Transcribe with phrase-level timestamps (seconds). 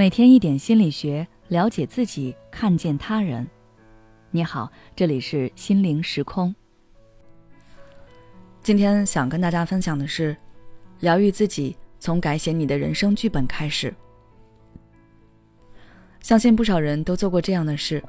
[0.00, 3.46] 每天一点心理学，了解自己，看见他人。
[4.30, 6.54] 你好，这里是心灵时空。
[8.62, 10.34] 今天想跟大家分享的是，
[11.00, 13.94] 疗愈自己，从改写你的人生剧本开始。
[16.22, 18.02] 相信不少人都做过这样的事，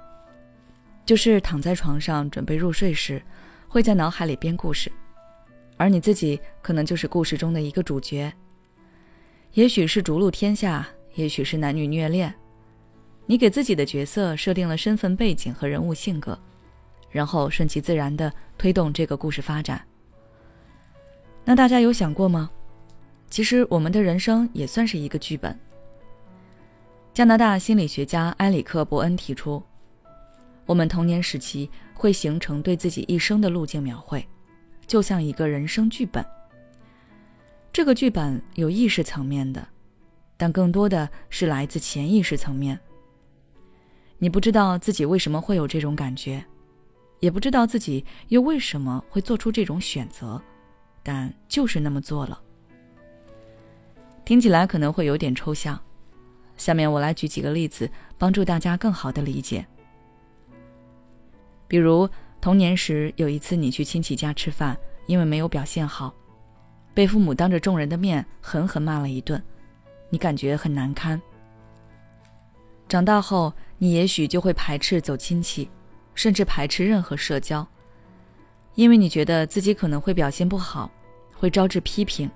[1.06, 3.22] 就是躺在床上准备入睡时，
[3.68, 4.90] 会在脑海里编故事，
[5.76, 8.32] 而你自己可能就是故事中的一个主角。
[9.56, 10.88] 也许是逐鹿天下。
[11.16, 12.34] 也许是男女虐恋，
[13.26, 16.40] 你给自己的角色设定了身份背景和人物性格，
[17.10, 19.82] 然后顺其自然的推动这个故事发展。
[21.44, 22.50] 那大家有想过吗？
[23.30, 25.58] 其实我们的人生也算是一个剧本。
[27.14, 29.62] 加拿大心理学家埃里克·伯恩提出，
[30.66, 34.26] 我们童年时期会形成对自己一生的路径描绘，
[34.88, 36.26] 就像一个人生剧本。
[37.74, 39.68] 这个剧本有意识层面的。
[40.42, 42.80] 但更多的是来自潜意识层面。
[44.18, 46.44] 你不知道自己为什么会有这种感觉，
[47.20, 50.42] 也不知道自己又为什么会做出这种选择，
[51.04, 52.42] 但就是那么做了。
[54.26, 55.80] 听起来可能会有点抽象，
[56.58, 57.88] 下面我来举几个例子，
[58.18, 59.64] 帮助大家更好的理解。
[61.68, 62.10] 比如
[62.42, 66.12] 童年时有一次你去亲戚家吃饭，因为没有表现好，
[66.96, 69.40] 被父母当着众人的面狠狠骂了一顿。
[70.12, 71.20] 你感觉很难堪。
[72.88, 75.68] 长大后，你也许就会排斥走亲戚，
[76.14, 77.66] 甚至排斥任何社交，
[78.76, 80.92] 因为你觉得自己可能会表现不好，
[81.34, 82.30] 会招致批评，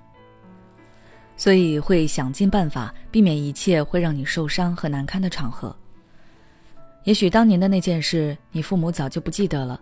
[1.36, 5.76] 所以会想尽办法避免一切会让你受伤和难堪的场合。
[7.04, 9.78] 也许当年的那件事，你父母早就不记得了，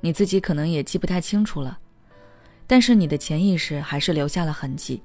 [0.00, 1.76] 你自己可能也记不太清楚了，
[2.68, 5.02] 但是你的潜意识还是留下了痕迹。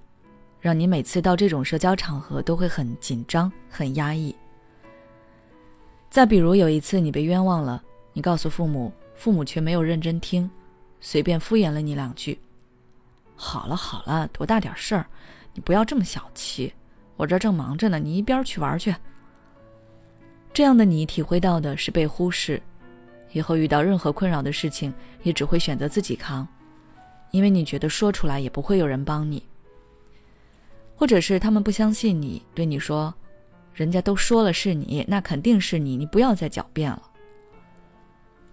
[0.60, 4.36] 让你每次到这种社交场合都会很紧张、很压抑。
[6.10, 10.50] 再比如有一次你被冤枉了，你告诉父母，父母却没有认真听，
[11.00, 12.38] 随便敷衍了你两句。
[13.36, 15.06] 好了好了，多大点事儿，
[15.54, 16.74] 你不要这么小气，
[17.18, 18.96] 我这正忙着呢，你一边去玩去。
[20.54, 22.60] 这样的你体会到的是被忽视，
[23.34, 24.92] 以后遇到任何困扰的事情，
[25.22, 26.48] 也只会选择自己扛，
[27.30, 29.44] 因为你觉得说出来也不会有人帮你。
[30.98, 33.14] 或者是他们不相信你，对你说
[33.72, 37.04] ：“人家都说了是你，那肯定是你，你不要再狡辩了。”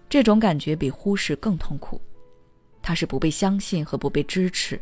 [0.07, 1.99] 这种感觉比忽视更痛苦，
[2.83, 4.79] 它是不被相信和不被支持。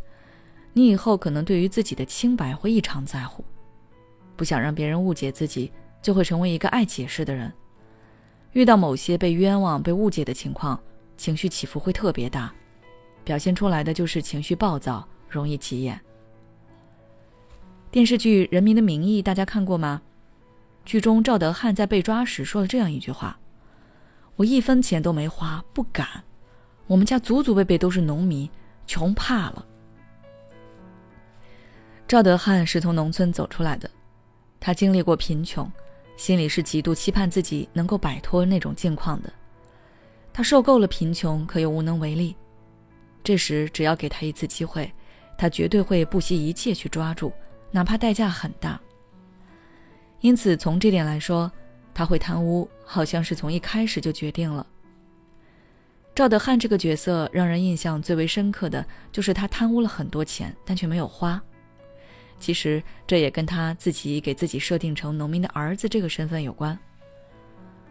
[0.73, 3.45] 你以后可能对于自己的清白会异常在乎，
[4.35, 5.71] 不想让别人误解自己，
[6.01, 7.49] 就会成为一个爱解释的人。
[8.51, 10.77] 遇到某些被冤枉、被误解的情况，
[11.15, 12.53] 情绪起伏会特别大，
[13.23, 15.97] 表现出来的就是情绪暴躁，容易急眼。
[17.93, 20.01] 电视剧《人民的名义》，大家看过吗？
[20.83, 23.37] 剧中赵德汉在被抓时说了这样一句话
[24.35, 26.07] ：“我一分钱都没花，不敢。
[26.87, 28.49] 我们家祖祖辈辈都是农民，
[28.87, 29.63] 穷怕了。”
[32.09, 33.87] 赵德汉是从农村走出来的，
[34.59, 35.71] 他经历过贫穷，
[36.17, 39.31] 心里是极度期盼自己能够摆脱那种境况的。
[40.33, 42.35] 他受够了贫穷，可又无能为力。
[43.23, 44.91] 这时，只要给他一次机会，
[45.37, 47.31] 他绝对会不惜一切去抓住。
[47.73, 48.79] 哪怕代价很大。
[50.21, 51.51] 因此，从这点来说，
[51.93, 54.65] 他会贪污，好像是从一开始就决定了。
[56.15, 61.41] 赵德汉这个角色让人印象最为深刻的就是他贪污了很多钱，但却没有花。
[62.39, 66.77] 其实，这也跟他自己给自己设定成农民的儿子这个身份有关。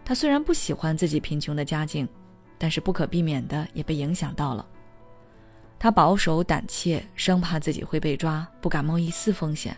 [0.05, 2.09] 他虽然不喜欢自己贫穷的家境，
[2.59, 4.67] 但是不可避免的也被影响到了。
[5.83, 9.77] 他保守胆怯，生怕自己会被抓，不敢冒一丝风险。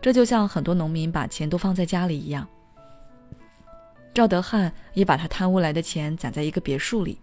[0.00, 2.48] 这就像很多农民把钱都放在家里一样。
[4.14, 7.18] 赵德汉也把他贪污来的钱攒在一个别墅里，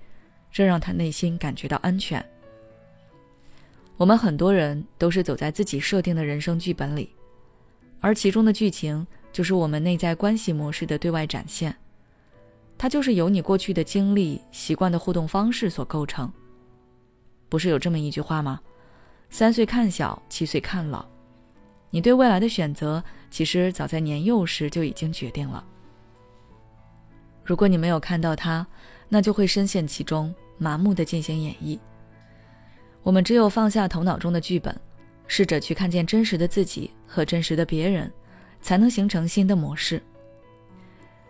[0.51, 2.23] 这让他内心感觉到安全。
[3.97, 7.09] 我们很多人都是走在自己设定的人生剧本里，
[8.01, 11.75] 而其中的剧情就是我们内在关系模式的对外展现，
[12.77, 16.31] 它就是由你过去的经历、习惯的互动方式所构成。
[17.50, 18.62] 不是有这么一句话吗？
[19.30, 21.06] 三岁看小，七岁看老。
[21.90, 25.66] 你对未来的选择，其实早在年幼时就已经决定了。
[27.44, 28.66] 如果你没有看到它，
[29.07, 31.80] 那就会深陷其中，麻木的进行演绎。
[33.01, 34.80] 我们只有放下头脑中的剧本，
[35.25, 38.12] 试着去看见真实的自己和真实的别人，
[38.62, 40.00] 才能形成新的模式。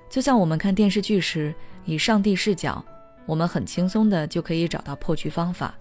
[0.10, 1.56] 就像我们看电视剧时，
[1.86, 2.84] 以上帝视角，
[3.26, 5.74] 我们很轻松的就可以找到破局方法。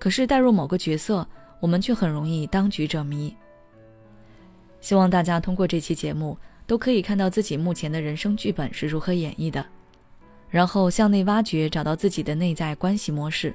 [0.00, 1.24] 可是带入某个角色，
[1.60, 3.36] 我们却很容易当局者迷。
[4.80, 6.36] 希望大家通过这期节目，
[6.66, 9.64] 都可以看到自己目前的人生剧本是如何演绎的，
[10.48, 13.54] 然后向内挖掘，找到自己的内在关系模式，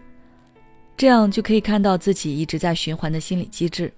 [0.96, 3.92] 这样就可以看到自己一直在循环的心理机制。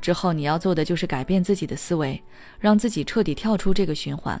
[0.00, 2.20] 之后你要做的就是改变自己的思维，
[2.58, 4.40] 让自己彻底跳出这个循环。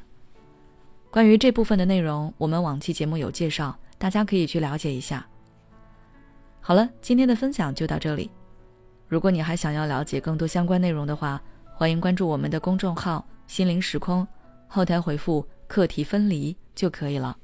[1.10, 5.26] 关于这部分的内容，我们往期节目有介绍，大家可以去了解一下。
[6.64, 8.30] 好了，今天的分享就到这里。
[9.08, 11.42] 如果你还想要了解更多相关内容的话，
[11.74, 14.24] 欢迎关注我们的公众号“心灵时空”，
[14.68, 17.36] 后台回复“课题分离”就可以了。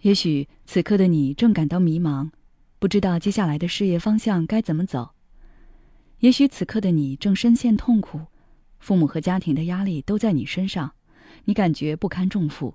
[0.00, 2.28] 也许此刻的你正感到迷茫。
[2.80, 5.10] 不知道接下来的事业方向该怎么走，
[6.18, 8.20] 也许此刻的你正深陷痛苦，
[8.80, 10.92] 父母和家庭的压力都在你身上，
[11.44, 12.74] 你感觉不堪重负，